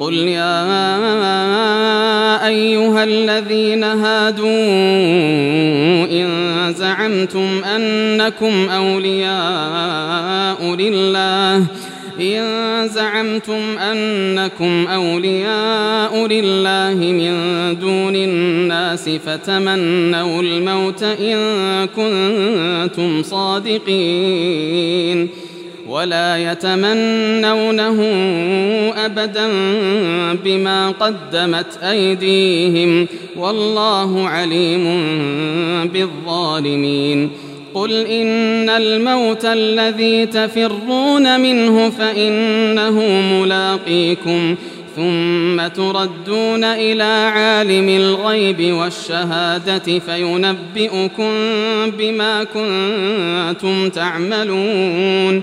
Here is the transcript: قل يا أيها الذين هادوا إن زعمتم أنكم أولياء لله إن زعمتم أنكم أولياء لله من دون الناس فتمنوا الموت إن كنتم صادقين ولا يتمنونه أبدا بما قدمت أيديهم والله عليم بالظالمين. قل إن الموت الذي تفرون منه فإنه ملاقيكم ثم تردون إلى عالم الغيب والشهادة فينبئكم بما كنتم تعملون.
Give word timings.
قل 0.00 0.14
يا 0.14 0.66
أيها 2.46 3.04
الذين 3.04 3.84
هادوا 3.84 4.48
إن 6.10 6.28
زعمتم 6.76 7.64
أنكم 7.64 8.68
أولياء 8.68 9.94
لله 10.74 11.64
إن 12.20 12.88
زعمتم 12.88 13.78
أنكم 13.78 14.86
أولياء 14.86 16.26
لله 16.26 16.94
من 16.94 17.34
دون 17.78 18.16
الناس 18.16 19.08
فتمنوا 19.08 20.42
الموت 20.42 21.02
إن 21.02 21.38
كنتم 21.86 23.22
صادقين 23.22 24.70
ولا 25.90 26.52
يتمنونه 26.52 28.02
أبدا 28.96 29.48
بما 30.44 30.90
قدمت 30.90 31.66
أيديهم 31.82 33.06
والله 33.36 34.28
عليم 34.28 34.84
بالظالمين. 35.92 37.30
قل 37.74 38.06
إن 38.06 38.68
الموت 38.68 39.44
الذي 39.44 40.26
تفرون 40.26 41.40
منه 41.40 41.90
فإنه 41.90 43.00
ملاقيكم 43.40 44.54
ثم 44.96 45.68
تردون 45.68 46.64
إلى 46.64 47.30
عالم 47.34 47.88
الغيب 47.88 48.74
والشهادة 48.74 49.98
فينبئكم 49.98 51.32
بما 51.98 52.44
كنتم 52.44 53.88
تعملون. 53.88 55.42